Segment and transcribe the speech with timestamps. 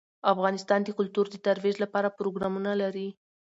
[0.33, 3.07] افغانستان د کلتور د ترویج لپاره پروګرامونه لري.